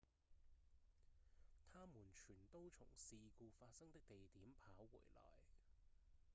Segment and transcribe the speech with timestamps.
[1.71, 5.21] 他們全都從事故發生的地點跑回來